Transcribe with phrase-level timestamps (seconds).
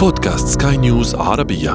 [0.00, 1.72] بودكاست سكاي نيوز عربية.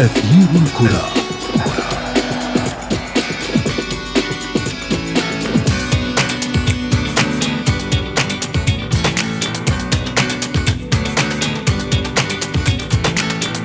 [0.00, 1.08] أثير الكرة.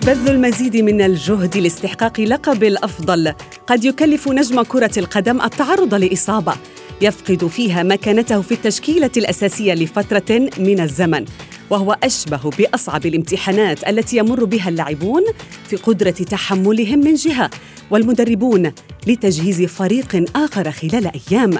[0.06, 3.34] بذل المزيد من الجهد لاستحقاق لقب الأفضل.
[3.68, 6.54] قد يكلف نجم كرة القدم التعرض لإصابة.
[7.02, 11.26] يفقد فيها مكانته في التشكيلة الأساسية لفترة من الزمن
[11.70, 15.24] وهو أشبه بأصعب الامتحانات التي يمر بها اللاعبون
[15.68, 17.50] في قدرة تحملهم من جهة
[17.92, 18.72] والمدربون
[19.08, 21.54] لتجهيز فريق آخر خلال أيام.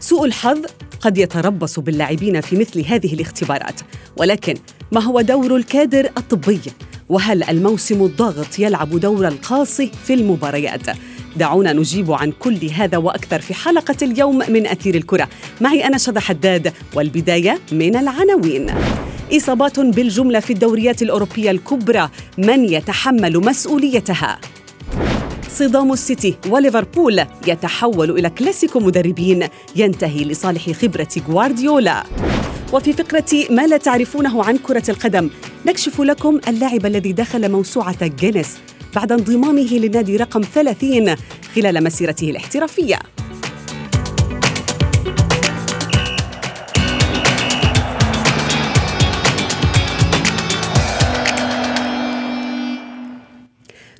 [0.00, 0.58] سوء الحظ
[1.00, 3.80] قد يتربص باللاعبين في مثل هذه الاختبارات
[4.16, 4.54] ولكن
[4.92, 6.60] ما هو دور الكادر الطبي؟
[7.08, 10.86] وهل الموسم الضاغط يلعب دور القاصي في المباريات؟
[11.36, 15.28] دعونا نجيب عن كل هذا وأكثر في حلقة اليوم من أثير الكرة.
[15.60, 18.74] معي أنا شذى حداد والبداية من العناوين.
[19.32, 24.38] إصابات بالجملة في الدوريات الأوروبية الكبرى من يتحمل مسؤوليتها؟
[25.50, 32.04] صدام السيتي وليفربول يتحول إلى كلاسيكو مدربين ينتهي لصالح خبرة غوارديولا.
[32.72, 35.30] وفي فقرة ما لا تعرفونه عن كرة القدم
[35.66, 38.58] نكشف لكم اللاعب الذي دخل موسوعة جينيس
[38.96, 41.16] بعد انضمامه للنادي رقم 30
[41.54, 43.15] خلال مسيرته الاحترافية.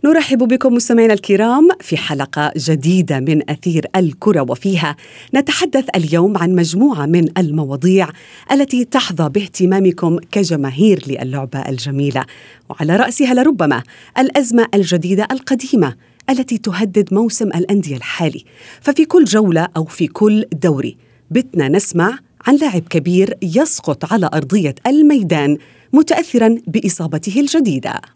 [0.06, 4.96] نرحب بكم مستمعينا الكرام في حلقة جديدة من أثير الكرة وفيها
[5.34, 8.08] نتحدث اليوم عن مجموعة من المواضيع
[8.52, 12.24] التي تحظى باهتمامكم كجماهير للعبة الجميلة.
[12.68, 13.82] وعلى رأسها لربما
[14.18, 15.94] الأزمة الجديدة القديمة
[16.30, 18.44] التي تهدد موسم الأندية الحالي.
[18.80, 20.96] ففي كل جولة أو في كل دوري
[21.30, 25.58] بتنا نسمع عن لاعب كبير يسقط على أرضية الميدان
[25.92, 28.15] متاثرا بإصابته الجديدة.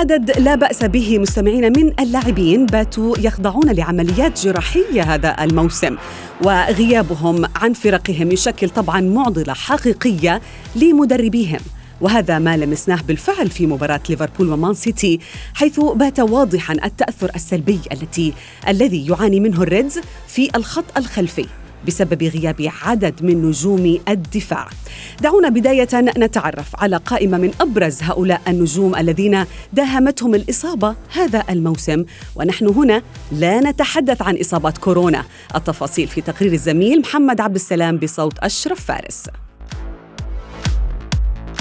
[0.00, 5.96] عدد لا بأس به مستمعين من اللاعبين باتوا يخضعون لعمليات جراحية هذا الموسم
[6.44, 10.40] وغيابهم عن فرقهم يشكل طبعا معضلة حقيقية
[10.76, 11.60] لمدربيهم.
[12.00, 15.20] وهذا ما لمسناه بالفعل في مباراة ليفربول ومان سيتي
[15.54, 18.32] حيث بات واضحا التأثر السلبي التي
[18.68, 21.46] الذي يعاني منه الريدز في الخط الخلفي.
[21.86, 24.68] بسبب غياب عدد من نجوم الدفاع.
[25.20, 32.04] دعونا بداية نتعرف على قائمة من أبرز هؤلاء النجوم الذين داهمتهم الإصابة هذا الموسم.
[32.36, 33.02] ونحن هنا
[33.32, 35.24] لا نتحدث عن إصابات كورونا.
[35.56, 39.24] التفاصيل في تقرير الزميل محمد عبد السلام بصوت أشرف فارس.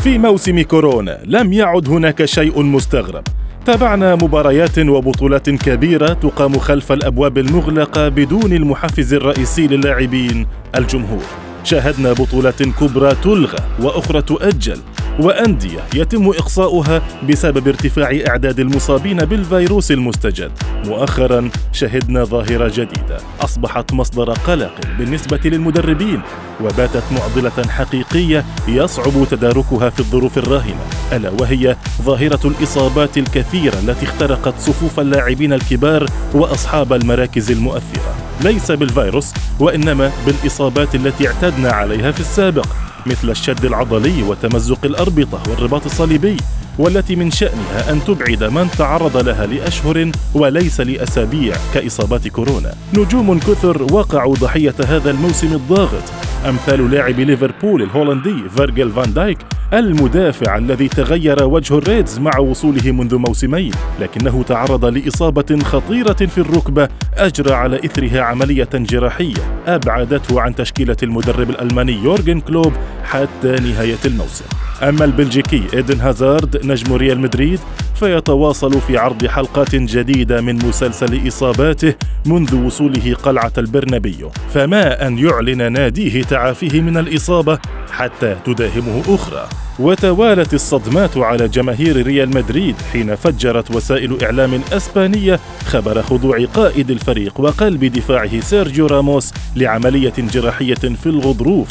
[0.04, 3.24] في موسم كورونا لم يعد هناك شيء مستغرب.
[3.66, 11.24] تابعنا مباريات وبطولات كبيرة تقام خلف الأبواب المغلقة بدون المحفز الرئيسي للاعبين الجمهور.
[11.64, 14.78] شاهدنا بطولات كبرى تلغى وأخرى تؤجل.
[15.20, 20.52] وأندية يتم إقصاؤها بسبب ارتفاع إعداد المصابين بالفيروس المستجد.
[20.86, 23.18] مؤخرا شهدنا ظاهرة جديدة.
[23.42, 26.22] أصبحت مصدر قلق بالنسبة للمدربين
[26.62, 30.82] وباتت معضلة حقيقية يصعب تداركها في الظروف الراهنة.
[31.14, 38.16] ألا وهي ظاهرة الإصابات الكثيرة التي اخترقت صفوف اللاعبين الكبار وأصحاب المراكز المؤثرة.
[38.42, 42.66] ليس بالفيروس وإنما بالإصابات التي اعتدنا عليها في السابق.
[43.06, 46.38] مثل الشد العضلي وتمزق الأربطة والرباط الصليبي
[46.80, 52.74] والتي من شأنها أن تبعد من تعرض لها لأشهر وليس لأسابيع كإصابات كورونا.
[52.94, 56.04] نجوم كثر وقعوا ضحية هذا الموسم الضاغط
[56.46, 59.38] أمثال لاعب ليفربول الهولندي فيرجل فان دايك
[59.74, 66.90] المدافع الذي تغير وجه الريدز مع وصوله منذ موسمين لكنه تعرض لإصابة خطيرة في الركبة
[67.18, 72.74] أجرى على إثرها عملية جراحية أبعدته عن تشكيلة المدرب الألماني يورجن كلوب
[73.04, 74.46] حتى نهاية الموسم.
[74.84, 77.60] أما البلجيكي إيدن هازارد نجم ريال مدريد
[77.96, 81.94] فيتواصل في عرض حلقات جديدة من مسلسل إصاباته
[82.26, 84.32] منذ وصوله قلعة البرنابيو.
[84.54, 87.60] فما أن يعلن ناديه تعافيه من الإصابة
[87.92, 89.48] حتى تداهمه أخرى.
[89.80, 97.40] وتوالت الصدمات على جماهير ريال مدريد حين فجرت وسائل إعلام أسبانية خبر خضوع قائد الفريق
[97.40, 101.68] وقلب دفاعه سيرجيو راموس لعملية جراحية في الغضروف.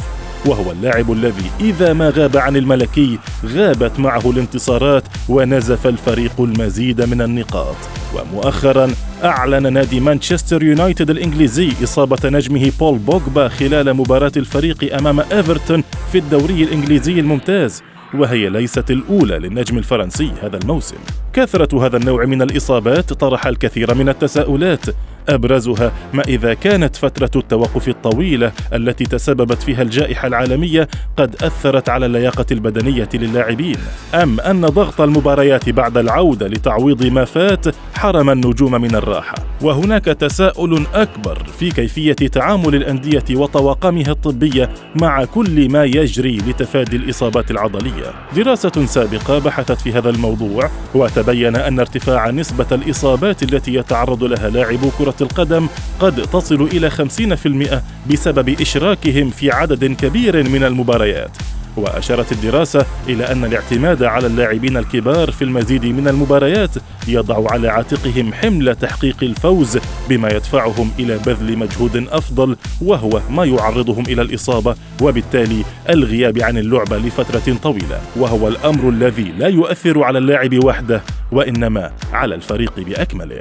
[0.46, 7.22] وهو اللاعب الذي إذا ما غاب عن الملكي غابت معه الانتصارات ونزف الفريق المزيد من
[7.22, 7.76] النقاط.
[8.14, 8.90] ومؤخرا
[9.24, 16.18] أعلن نادي مانشستر يونايتد الإنجليزي إصابة نجمه بول بوجبا خلال مباراة الفريق أمام إيفرتون في
[16.18, 17.82] الدوري الإنجليزي الممتاز
[18.14, 20.96] وهي ليست الأولى للنجم الفرنسي هذا الموسم.
[21.32, 24.86] كثرة هذا النوع من الإصابات طرح الكثير من التساؤلات
[25.28, 32.06] أبرزها ما إذا كانت فترة التوقف الطويلة التي تسببت فيها الجائحة العالمية قد أثرت على
[32.06, 33.76] اللياقة البدنية للاعبين.
[34.14, 39.34] أم أن ضغط المباريات بعد العودة لتعويض ما فات حرم النجوم من الراحة.
[39.62, 47.50] وهناك تساؤل أكبر في كيفية تعامل الأندية وطواقمها الطبية مع كل ما يجري لتفادي الإصابات
[47.50, 48.14] العضلية.
[48.36, 54.90] دراسة سابقة بحثت في هذا الموضوع وتبين أن ارتفاع نسبة الإصابات التي يتعرض لها لاعبو
[54.98, 55.68] كرة القدم
[56.00, 61.36] قد تصل إلى 50% بسبب إشراكهم في عدد كبير من المباريات.
[61.78, 66.70] وأشارت الدراسة إلى أن الاعتماد على اللاعبين الكبار في المزيد من المباريات
[67.08, 69.78] يضع على عاتقهم حمل تحقيق الفوز
[70.08, 76.98] بما يدفعهم إلى بذل مجهود أفضل وهو ما يعرضهم إلى الإصابة وبالتالي الغياب عن اللعبة
[76.98, 78.00] لفترة طويلة.
[78.16, 81.02] وهو الأمر الذي لا يؤثر على اللاعب وحده
[81.32, 83.40] وإنما على الفريق بأكمله.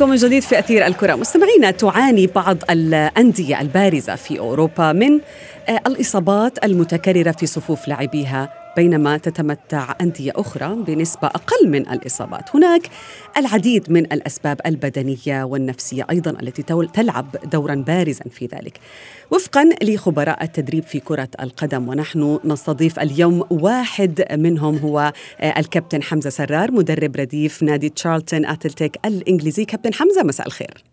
[0.00, 1.14] بكم من جديد في أثير الكرة.
[1.14, 5.20] مستمعينا تعاني بعض الأندية البارزة في أوروبا من
[5.68, 12.56] آه، الإصابات المتكررة في صفوف لاعبيها بينما تتمتع أندية أخرى بنسبة أقل من الإصابات.
[12.56, 12.82] هناك
[13.36, 16.62] العديد من الأسباب البدنية والنفسية أيضا التي
[16.92, 18.80] تلعب دورا بارزا في ذلك.
[19.30, 26.30] وفقا لخبراء التدريب في كرة القدم ونحن نستضيف اليوم واحد منهم هو آه، الكابتن حمزة
[26.30, 29.64] سرار مدرب رديف نادي تشارلتون أتلتيك الإنجليزي.
[29.64, 30.89] كابتن حمزة مساء الخير.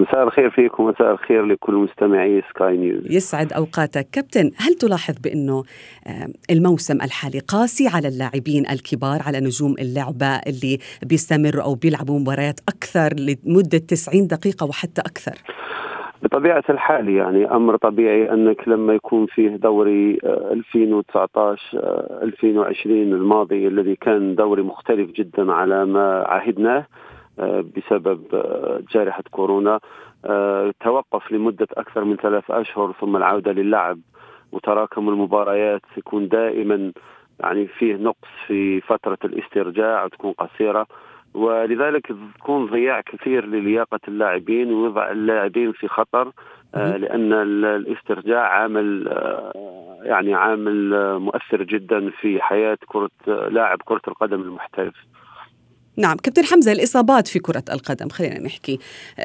[0.00, 3.12] مساء الخير فيكم مساء الخير لكل مستمعي سكاي نيوز.
[3.12, 4.10] يسعد أوقاتك.
[4.12, 5.62] كابتن هل تلاحظ بأنه
[6.50, 13.08] الموسم الحالي قاسي على اللاعبين الكبار على نجوم اللعبة اللي بيستمروا أو بيلعبوا مباريات أكثر
[13.14, 15.34] لمدة 90 دقيقة وحتى أكثر؟
[16.22, 23.68] بطبيعة الحال يعني أمر طبيعي أنك لما يكون فيه دوري 2019 آه، 2020 آه، الماضي
[23.68, 26.86] الذي كان دوري مختلف جدا على ما عهدناه آه،
[27.38, 29.80] بسبب آه، جائحة كورونا.
[30.24, 33.98] آه، توقف لمدة أكثر من ثلاث أشهر ثم العودة للعب.
[34.52, 36.92] وتراكم المباريات يكون دائما
[37.40, 40.86] يعني فيه نقص في فترة الاسترجاع وتكون قصيرة.
[41.34, 46.32] ولذلك تكون ضياع كثير للياقة اللاعبين ويضع اللاعبين في خطر
[46.74, 49.08] لأن الاسترجاع عامل
[50.02, 54.94] يعني عامل مؤثر جدا في حياة كرة لاعب كرة القدم المحترف.
[56.00, 58.78] نعم كابتن حمزة الإصابات في كرة القدم خلينا نحكي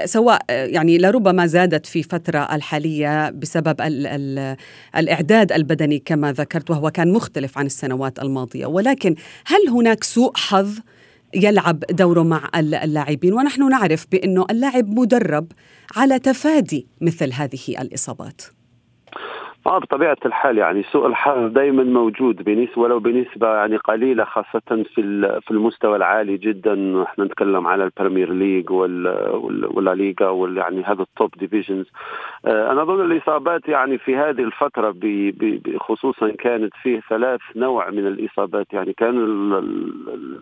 [0.06, 4.58] سواء يعني لربما زادت في فترة الحالية بسبب ال ال
[4.98, 8.66] الإعداد البدني كما ذكرت وهو كان مختلف عن السنوات الماضية.
[8.66, 10.80] ولكن هل هناك سوء حظ
[11.34, 15.52] يلعب دوره مع اللاعبين؟ ونحن نعرف بأنه اللاعب مدرب
[15.96, 18.42] على تفادي مثل هذه الإصابات.
[19.66, 25.42] آه بطبيعة الحال يعني سوء الحظ دائما موجود بنسبه ولو بنسبة يعني قليلة خاصة في
[25.46, 27.04] في المستوى العالي جدا.
[27.04, 31.86] إحنا نتكلم على ال Premier League و La Liga يعني هذا ال top divisions
[32.46, 34.96] آه أنا أظن الإصابات يعني في هذه الفترة
[35.80, 38.74] خصوصا كانت فيه ثلاث نوع من الإصابات.
[38.74, 39.18] يعني كان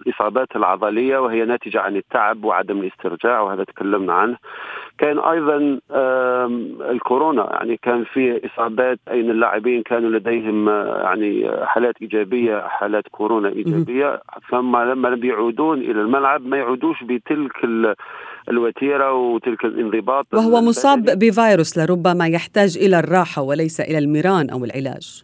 [0.06, 4.38] الإصابات العضلية وهي ناتجة عن التعب وعدم الاسترجاع وهذا تكلمنا عنه.
[4.98, 5.80] كان أيضا
[6.92, 7.50] الكورونا.
[7.54, 14.22] يعني كان فيه إصابات أين اللاعبين كانوا لديهم آه، يعني حالات إيجابية حالات كورونا إيجابية.
[14.52, 17.52] ثم لما بيعودون إلى الملعب ما يعودوش بتلك
[18.50, 25.24] الوتيرة وتلك الانضباط وهو مصاب بفيروس لربما يحتاج إلى الراحة وليس إلى الميران أو العلاج.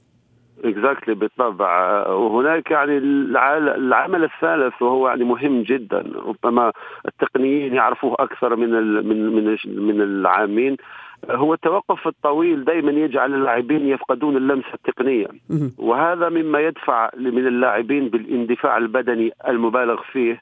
[0.63, 2.07] اكزاكتلي بالطبع.
[2.07, 6.03] وهناك يعني العمل الثالث وهو يعني مهم جدا.
[6.25, 6.71] ربما
[7.07, 8.69] التقنيين يعرفوه أكثر من
[9.07, 10.77] من من العامين.
[11.29, 15.27] هو التوقف الطويل دائما يجعل اللاعبين يفقدون اللمسة التقنية.
[15.77, 20.41] وهذا مما يدفع من اللاعبين بالاندفاع البدني المبالغ فيه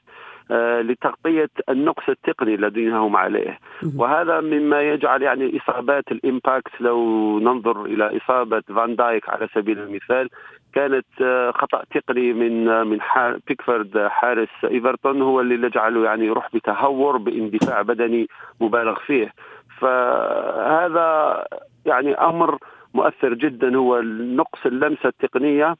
[0.50, 3.58] آه، لتغطية النقص التقني الذي هم عليه.
[3.96, 6.98] وهذا مما يجعل يعني إصابات الإمباكت لو
[7.38, 10.28] ننظر إلى إصابة فان دايك على سبيل المثال
[10.74, 12.98] كانت آه، خطأ تقني من آه، من
[13.46, 18.28] بيكفورد حارس إيفرتون هو اللي جعله يعني يروح بتهور باندفاع بدني
[18.60, 19.32] مبالغ فيه.
[19.80, 21.44] فهذا
[21.86, 22.58] يعني أمر
[22.94, 23.76] مؤثر جدا.
[23.76, 25.76] هو نقص اللمسة التقنية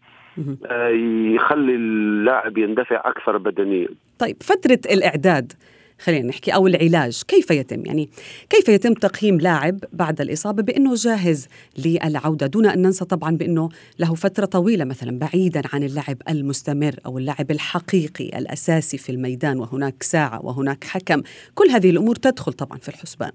[0.66, 0.88] آه،
[1.34, 3.88] يخلي اللاعب يندفع أكثر بدنيا.
[4.18, 5.52] طيب فترة الإعداد
[6.00, 8.08] خلينا نحكي أو العلاج كيف يتم؟ يعني
[8.50, 14.14] كيف يتم تقييم لاعب بعد الإصابة بأنه جاهز للعودة دون أن ننسى طبعا بأنه له
[14.14, 20.46] فترة طويلة مثلا بعيدا عن اللعب المستمر أو اللعب الحقيقي الأساسي في الميدان وهناك ساعة
[20.46, 21.22] وهناك حكم.
[21.54, 23.32] كل هذه الأمور تدخل طبعا في الحسبان.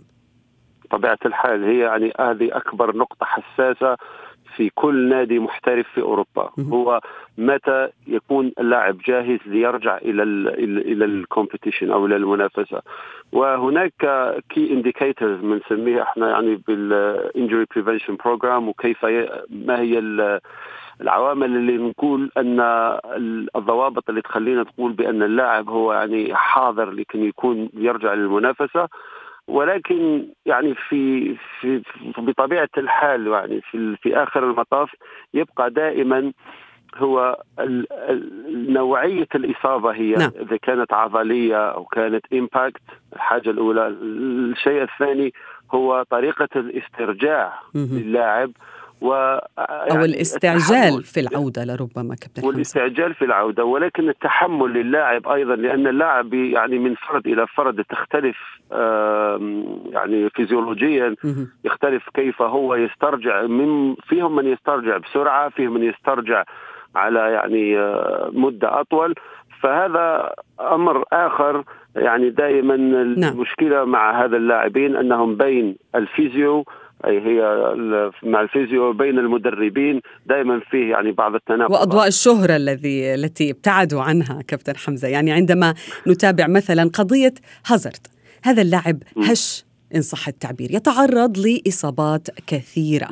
[0.94, 3.98] طبيعه الحال هي يعني هذه أكبر نقطة حساسة
[4.56, 6.50] في كل نادي محترف في أوروبا.
[6.60, 7.00] هو
[7.38, 10.48] متى يكون اللاعب جاهز ليرجع إلى ال
[10.92, 12.82] إلى ال competition أو إلى المنافسة؟
[13.32, 13.94] وهناك
[14.50, 19.06] key indicators بنسميها إحنا يعني بال injury prevention program وكيف
[19.50, 20.00] ما هي
[21.02, 22.60] العوامل اللي نقول أن
[23.56, 28.88] الضوابط اللي تخلينا تقول بأن اللاعب هو يعني حاضر لكي يكون يرجع للمنافسة.
[29.48, 31.82] ولكن يعني في في
[32.18, 34.90] بطبيعة الحال يعني في في آخر المطاف
[35.34, 36.32] يبقى دائما
[36.98, 37.44] هو
[38.70, 40.32] نوعية الإصابة هي نعم.
[40.40, 42.82] إذا كانت عضلية أو كانت امباكت
[43.14, 43.88] الحاجة الأولى.
[43.88, 45.34] الشيء الثاني
[45.74, 48.52] هو طريقة الاسترجاع للاعب
[49.04, 49.14] و
[49.58, 55.88] يعني أو الاستعجال في العودة لربما كابتن والاستعجال في العودة ولكن التحمل للاعب أيضا لأن
[55.88, 58.38] اللاعب يعني من فرد إلى فرد تختلف
[59.92, 61.16] يعني فيزيولوجيا
[61.66, 66.44] يختلف كيف هو يسترجع من فيهم من يسترجع بسرعة فيهم من يسترجع
[66.96, 69.16] على يعني آه، مدة أطول.
[69.62, 71.64] فهذا أمر آخر
[71.96, 73.34] يعني دائما نعم.
[73.34, 76.66] المشكلة مع هذا اللاعبين أنهم بين ال physio
[77.08, 77.42] أي هي
[78.24, 84.02] مع ال physio بين المدربين دائما فيه يعني بعض التناقض وأضواء الشهرة الذي التي ابتعدوا
[84.02, 85.08] عنها كابتن حمزة.
[85.08, 85.74] يعني عندما
[86.08, 87.34] نتابع مثلا قضية
[87.66, 88.08] هازارد
[88.44, 93.10] هذا اللاعب هش إن صح التعبير يتعرض لإصابات كثيرة.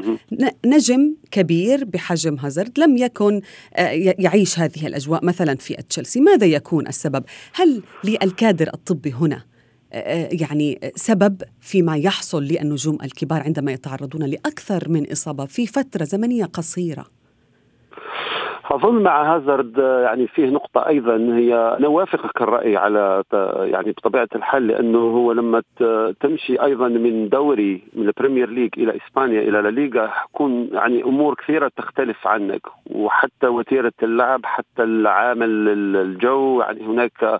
[0.66, 3.42] نجم كبير بحجم هازارد لم يكن
[3.76, 6.22] آه، يعيش هذه الأجواء مثلا في تشيلسي.
[6.22, 9.51] ماذا يكون السبب؟ هل للكادر الطبي هنا
[10.42, 17.06] يعني سبب فيما يحصل للنجوم الكبار عندما يتعرضون لأكثر من إصابة في فترة زمنية قصيرة.
[18.72, 23.24] أظن مع هازارد يعني فيه نقطة أيضا هي أنا أوافقك الرأي على
[23.60, 25.64] يعني بطبيعة الحال لأنه هو لما
[26.20, 31.36] تمشي أيضا من دوري من ال Premier League إلى إسبانيا إلى الليغا حتكون يعني أمور
[31.36, 35.50] كثيرة تختلف عنك وحتى وتيرة اللعب حتى العامل
[35.96, 37.40] الجو يعني هناك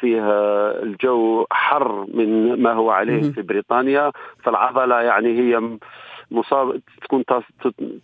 [0.00, 4.12] فيها الجو حر من ما هو عليه في بريطانيا
[4.42, 5.78] فالعضلة يعني هي
[6.30, 7.24] مصاب تكون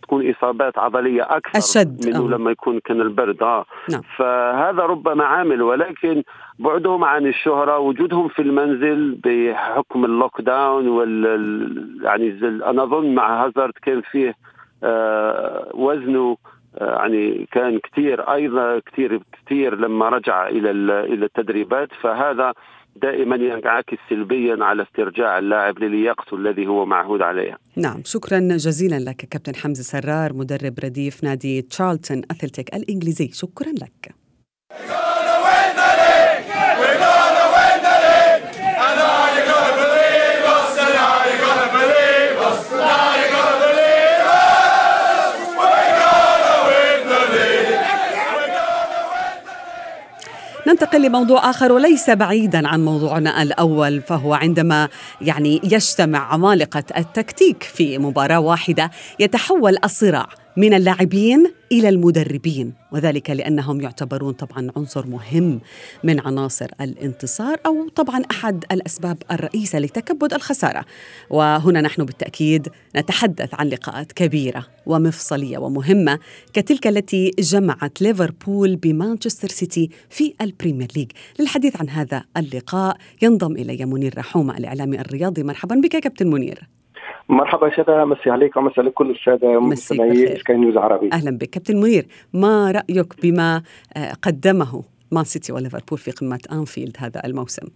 [0.01, 3.65] تكون إصابات عضلية أكثر أشد منه لما يكون كان البرد آه.
[3.89, 4.01] نعم.
[4.17, 6.23] فهذا ربما عامل ولكن
[6.59, 13.73] بعدهم عن الشهرة وجودهم في المنزل بحكم اللوك داون وال يعني أنا أظن مع هازارد
[13.81, 14.35] كان فيه
[14.83, 16.37] آه وزنه
[16.77, 20.71] يعني كان كثير أيضا كثير كثير لما رجع إلى
[21.03, 22.53] إلى التدريبات فهذا
[22.95, 27.57] دائما ينعكس سلبيا على استرجاع اللاعب للياقته الذي هو معهود عليها.
[27.77, 34.15] نعم شكرا جزيلا لك كابتن حمزة سرار مدرب رديف نادي تشارلتون أثلتيك الإنجليزي شكرا لك.
[50.81, 54.89] ننتقل لموضوع آخر وليس بعيدا عن موضوعنا الأول فهو عندما
[55.21, 60.40] يعني يجتمع عمالقة التكتيك في مباراة واحدة يتحول الصراع.
[60.57, 65.61] من اللاعبين إلى المدربين وذلك لأنهم يعتبرون طبعا عنصر مهم
[66.03, 70.85] من عناصر الانتصار أو طبعا أحد الأسباب الرئيسة لتكبد الخسارة.
[71.29, 76.19] وهنا نحن بالتأكيد نتحدث عن لقاءات كبيرة ومفصلية ومهمة
[76.53, 81.11] كتلك التي جمعت ليفربول بمانشستر سيتي في ال Premier League.
[81.39, 85.43] للحديث عن هذا اللقاء ينضم إلي منير رحومة الإعلامي الرياضي.
[85.43, 86.67] مرحبا بك كابتن منير.
[87.29, 91.09] مرحبا شذا مسي عليك ومسي على كل الساده مستمعي سكاي نيوز عربي.
[91.13, 91.49] أهلا بك.
[91.49, 93.61] كابتن منير ما رأيك بما
[93.97, 97.67] آه، قدمه مان سيتي وليفربول في قمة أنفيلد هذا الموسم؟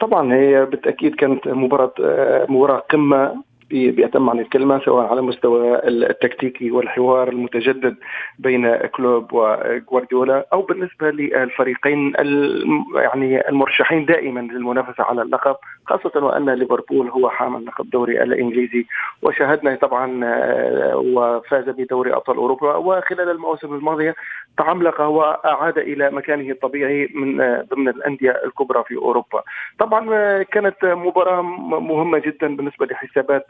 [0.00, 3.34] طبعا هي بالتأكيد كانت مباراة آه، مباراة قمة.
[3.74, 7.96] بأتم معنى الكلمة سواء على مستوى التكتيكي والحوار المتجدد
[8.38, 12.12] بين كلوب وغوارديولا أو بالنسبة للفريقين
[12.94, 18.86] يعني المرشحين دائما للمنافسة على اللقب خاصة وأن ليفربول هو حامل لقب الدوري الإنجليزي.
[19.22, 24.14] وشاهدنا طبعا آه، وفاز بدوري أبطال أوروبا وخلال المواسم الماضية
[24.58, 29.42] تعملق وأعاد إلى مكانه الطبيعي من آه، ضمن الأندية الكبرى في أوروبا.
[29.78, 31.42] طبعا آه، كانت مباراة
[31.80, 33.46] مهمة جدا بالنسبة لحسابات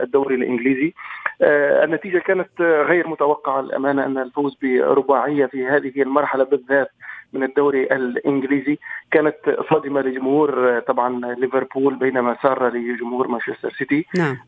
[0.00, 0.94] الدوري الإنجليزي.
[1.42, 3.60] آه، النتيجة كانت غير متوقعة.
[3.60, 6.90] الأمانة أن الفوز برباعية في هذه المرحلة بالذات
[7.32, 8.78] من الدوري الإنجليزي
[9.10, 9.36] كانت
[9.70, 14.38] صادمة لجمهور طبعا ليفربول بينما سار لجمهور مانشستر سيتي نعم.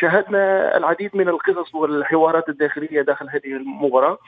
[0.00, 4.18] شاهدنا العديد من القصص والحوارات الداخلية داخل هذه المباراة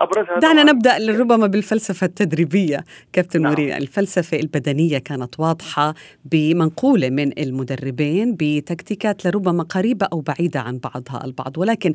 [0.00, 3.52] أبرزها دعنا نبدأ ربما بالفلسفة التدريبية كابتن نعم.
[3.52, 5.94] مريم الفلسفة البدنية كانت واضحة
[6.24, 11.94] بمنقولة من المدربين بتكتيكات لربما قريبة أو بعيدة عن بعضها البعض ولكن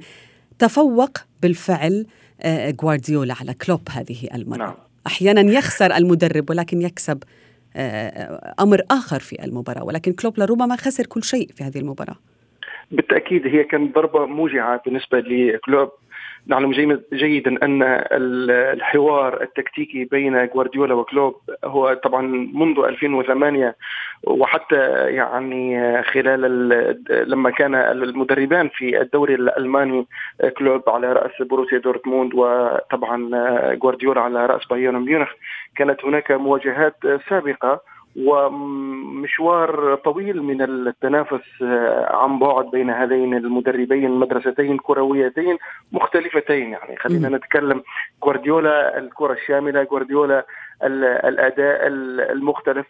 [0.59, 1.11] تفوق
[1.41, 2.05] بالفعل
[2.81, 4.57] جوارديولا على كلوب هذه المرة.
[4.57, 4.73] نعم.
[5.07, 7.23] أحيانا يخسر المدرب ولكن يكسب
[8.59, 12.15] أمر آخر في المباراة ولكن كلوب لربما خسر كل شيء في هذه المباراة.
[12.91, 15.89] بالتأكيد هي كانت ضربة موجعة بالنسبة لكلوب.
[16.47, 21.35] نعلم جيدا أن الحوار التكتيكي بين جوارديولا وكلوب
[21.65, 22.21] هو طبعا
[22.53, 23.75] منذ 2008
[24.23, 24.75] وحتى
[25.09, 26.41] يعني خلال
[27.09, 30.07] لما كان المدربان في الدوري الألماني
[30.57, 33.29] كلوب على رأس بروسيا دورتموند وطبعا
[33.73, 35.29] جوارديولا على رأس بايرن ميونخ
[35.75, 36.95] كانت هناك مواجهات
[37.29, 37.94] سابقة.
[38.15, 41.61] ومشوار طويل من التنافس
[42.09, 45.57] عن بعد بين هذين المدربين مدرستين كرويتين
[45.91, 46.71] مختلفتين.
[46.71, 47.83] يعني خلينا نتكلم
[48.23, 50.45] جوارديولا الكرة الشاملة جوارديولا
[50.83, 51.79] الأداء
[52.31, 52.85] المختلف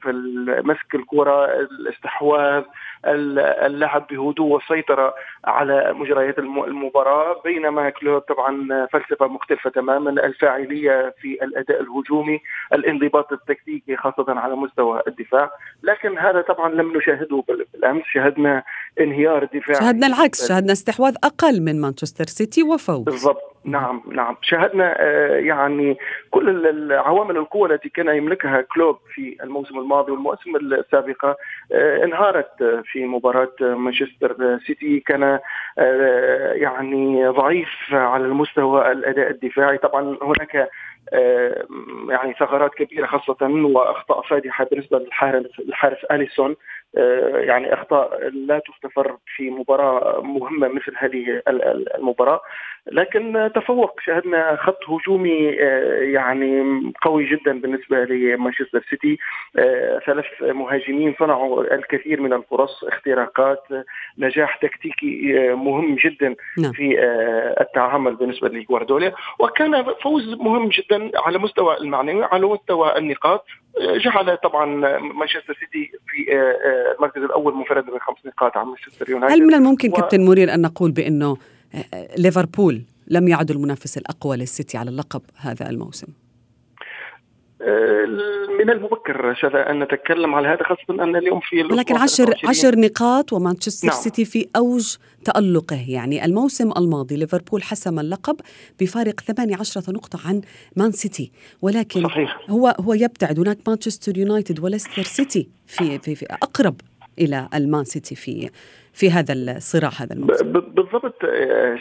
[0.47, 2.63] مسك الكرة الاستحواذ
[3.05, 5.13] اللعب بهدوء والسيطره
[5.45, 7.41] على مجريات المباراة.
[7.43, 12.39] بينما كلوب طبعا فلسفة مختلفة تماما الفاعلية في الأداء الهجومي
[12.73, 15.51] الانضباط التكتيكي خاصة على مستوى الدفاع.
[15.83, 18.03] لكن هذا طبعا لم نشاهده بالأمس.
[18.13, 18.63] شاهدنا
[18.99, 20.47] انهيار الدفاع شاهدنا العكس.
[20.47, 23.03] شاهدنا استحواذ أقل من مانشستر سيتي وفوز.
[23.03, 23.54] بالضبط.
[23.65, 24.35] نعم نعم.
[24.41, 25.01] شاهدنا
[25.37, 25.97] يعني
[26.31, 31.37] كل العوامل القوة التي كان يملكها كلوب في الموسم الماضي والمواسم السابقة
[31.73, 34.99] انهارت في مباراة مانشستر سيتي.
[34.99, 35.39] كان
[36.55, 39.77] يعني ضعيف على المستوى الأداء الدفاعي.
[39.77, 40.69] طبعا هناك
[42.09, 46.55] يعني ثغرات كبيرة خاصة وأخطاء فادحة بالنسبة للحارس الحارس أليسون.
[47.33, 51.41] يعني أخطاء لا تغتفر في مباراة مهمة مثل هذه
[51.97, 52.41] المباراة.
[52.91, 55.45] لكن تفوق شاهدنا خط هجومي
[56.13, 56.63] يعني
[57.01, 59.17] قوي جدا بالنسبة لمانشستر سيتي.
[60.05, 63.63] ثلاث مهاجمين صنعوا الكثير من الفرص اختراقات
[64.17, 66.71] نجاح تكتيكي مهم جدا نعم.
[66.71, 66.99] في
[67.61, 69.11] التعامل بالنسبة لجوارديولا.
[69.39, 73.45] وكان فوز مهم جدا على مستوى المعنوي على مستوى النقاط.
[73.81, 74.65] جعل طبعا
[74.99, 76.33] مانشستر سيتي في
[76.97, 79.93] المركز الأول منفردا بخمس نقاط عن مانشستر يونايتد هل من الممكن و...
[79.93, 81.37] كابتن منير أن نقول بأنه
[82.17, 86.07] ليفربول لم يعد المنافس الأقوى للسيتي على اللقب هذا الموسم؟
[88.59, 93.33] من المبكر شذا أن نتكلم على هذا خاصة أن اليوم في لكن عشر عشر نقاط
[93.33, 93.97] ومانشستر نعم.
[93.97, 98.35] سيتي في أوج تألقه يعني الموسم الماضي ليفربول حسم اللقب
[98.79, 100.41] بفارق 18 نقطة عن
[100.75, 102.39] مان سيتي ولكن صحيح.
[102.49, 106.75] هو هو يبتعد هناك مانشستر يونايتد وليستر سيتي في, في, في أقرب
[107.19, 108.49] إلى المان سيتي في
[108.95, 110.51] في هذا الصراع هذا الموسم.
[110.51, 111.25] بالضبط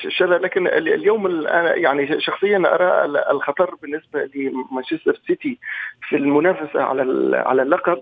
[0.08, 5.58] شذا لكن اليوم أنا يعني شخصيا أرى الخطر بالنسبة لمانشستر سيتي
[6.08, 7.98] في المنافسة على على اللقب.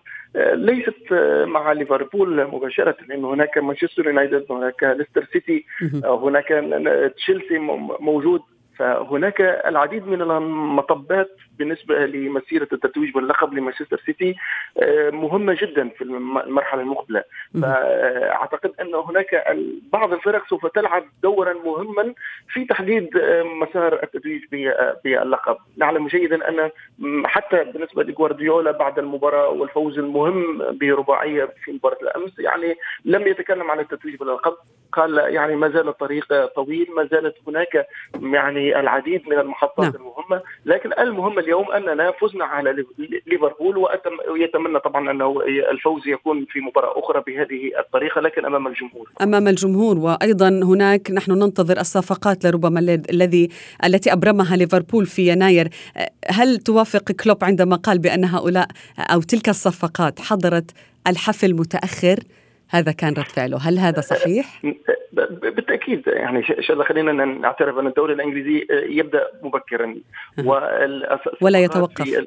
[0.55, 1.13] ليست
[1.47, 5.65] مع ليفربول مباشرة لأن هناك مانشستر يونايتد هناك ليستر سيتي
[6.05, 6.49] هناك
[7.17, 7.59] تشيلسي
[8.01, 8.41] موجود.
[8.79, 11.31] فهناك العديد من المطبات
[11.63, 14.35] بالنسبة لمسيرة التتويج باللقب لمانشستر سيتي
[15.13, 17.25] مهمة جدا في المرحلة المقبلة.
[17.63, 19.45] فأعتقد أن هناك
[19.93, 22.15] بعض الفرق سوف تلعب دورا مهما
[22.49, 23.11] في تحديد
[23.61, 24.43] مسار التتويج
[25.05, 25.57] باللقب.
[25.77, 26.71] نعلم جيدا أن
[27.25, 33.81] حتى بالنسبة لجوارديولا بعد المباراة والفوز المهم برباعية في مباراة الأمس يعني لم يتكلم عن
[33.81, 34.55] التتويج باللقب.
[34.93, 37.87] قال يعني ما زال الطريق طويل ما زالت هناك
[38.23, 39.95] يعني العديد من المحطات نعم.
[39.95, 42.85] المهمة لكن المهم اليوم أننا فزنا على
[43.27, 43.77] ليفربول
[44.31, 49.09] ويتمنى طبعا أنه الفوز يكون في مباراة أخرى بهذه الطريقة لكن أمام الجمهور.
[49.23, 53.49] أمام الجمهور وأيضا هناك نحن ننتظر الصفقات لربما الذي
[53.85, 55.69] التي أبرمها ليفربول في يناير.
[56.29, 58.67] هل توافق كلوب عندما قال بأن هؤلاء
[58.99, 60.71] أو تلك الصفقات حضرت
[61.07, 62.17] الحفل متأخر؟
[62.73, 63.59] هذا كان رد فعله.
[63.59, 64.63] هل هذا صحيح؟
[65.43, 66.43] بالتأكيد يعني
[66.89, 69.95] خلينا نعترف أن الدوري الإنجليزي يبدأ مبكرا.
[71.41, 72.27] ولا يتوقف.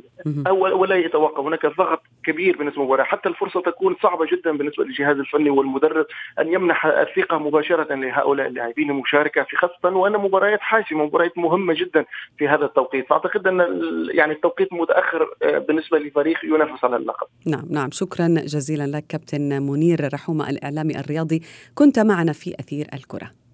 [0.51, 1.45] ولا يتوقف.
[1.45, 6.05] هناك ضغط كبير بالنسبة للمباراه حتى الفرصة تكون صعبة جدا بالنسبة للجهاز الفني والمدرب
[6.39, 12.05] أن يمنح الثقة مباشرة لهؤلاء اللاعبين المشاركة في خاصة وأن مباريات حاسمة مباريات مهمة جدا
[12.37, 13.07] في هذا التوقيت.
[13.09, 13.81] فاعتقد أن
[14.13, 15.27] يعني التوقيت متأخر
[15.67, 17.27] بالنسبة لفريق ينافس على اللقب.
[17.45, 17.91] نعم نعم.
[17.91, 20.09] شكرا جزيلا لك كابتن منير.
[20.35, 21.41] رحومه الاعلامي الرياضي
[21.75, 23.44] كنت معنا في أثير الكرة.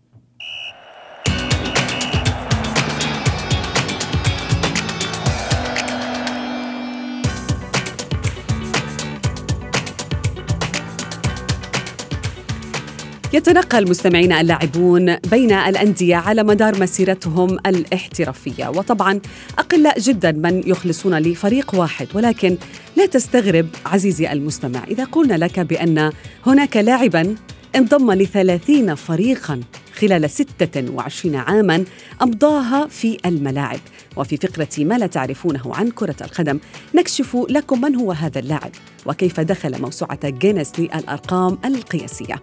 [13.33, 18.67] يتنقل مستمعينا اللاعبون بين الأندية على مدار مسيرتهم الاحترافية.
[18.67, 19.21] وطبعا
[19.59, 22.57] أقل جدا من يخلصون لفريق واحد ولكن
[22.97, 26.11] لا تستغرب عزيزي المستمع إذا قلنا لك بأن
[26.45, 27.35] هناك لاعبا
[27.75, 29.61] انضم لثلاثين فريقا
[29.93, 31.83] خلال 26 عاما
[32.21, 33.79] أمضاها في الملاعب.
[34.15, 36.59] وفي فقرة ما لا تعرفونه عن كرة القدم
[36.95, 38.71] نكشف لكم من هو هذا اللاعب
[39.05, 42.35] وكيف دخل موسوعة جينيس للأرقام القياسية.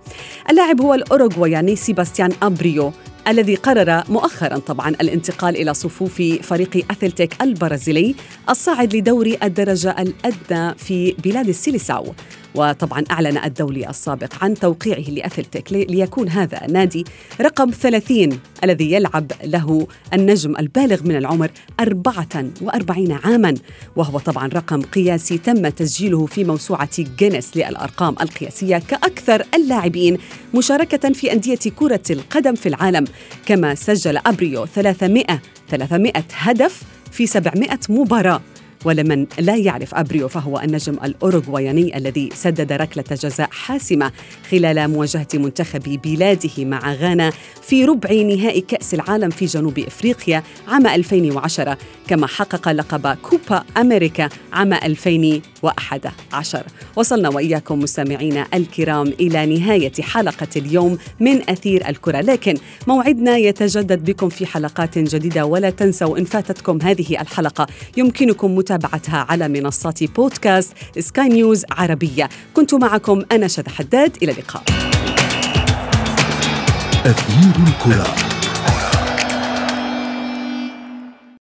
[0.50, 2.92] اللاعب هو الأوروغواياني سيباستيان أبريو
[3.28, 8.14] الذي قرر مؤخرا طبعا الانتقال إلى صفوف فريق أثلتيك البرازيلي
[8.50, 12.14] الصاعد لدوري الدرجة الأدنى في بلاد السيليساو.
[12.58, 17.04] وطبعا أعلن الدولي السابق عن توقيعه لأثلتيك ليكون هذا النادي
[17.40, 23.54] رقم 30 الذي يلعب له النجم البالغ من العمر 44 عاما.
[23.96, 30.18] وهو طبعا رقم قياسي تم تسجيله في موسوعة جينيس للأرقام القياسية كأكثر اللاعبين
[30.54, 33.04] مشاركة في أندية كرة القدم في العالم.
[33.46, 35.24] كما سجل أبريو 300
[35.68, 38.40] 300 هدف في 700 مباراة.
[38.84, 44.12] ولمن لا يعرف أبريو فهو النجم الأوروغواياني الذي سدد ركلة جزاء حاسمة
[44.50, 50.86] خلال مواجهة منتخب بلاده مع غانا في ربع نهائي كأس العالم في جنوب إفريقيا عام
[50.86, 54.72] 2010 كما حقق لقب كوبا أمريكا عام
[55.64, 56.62] 2011
[56.96, 62.20] وصلنا وإياكم مستمعينا الكرام إلى نهاية حلقة اليوم من أثير الكرة.
[62.20, 62.54] لكن
[62.86, 67.66] موعدنا يتجدد بكم في حلقات جديدة ولا تنسوا إن فاتتكم هذه الحلقة.
[67.96, 72.28] يمكنكم متابعتها على منصات بودكاست سكاي نيوز عربية.
[72.54, 74.16] كنت معكم أنا شذى حداد.
[74.22, 74.62] إلى اللقاء.
[77.06, 78.27] أثير الكرة.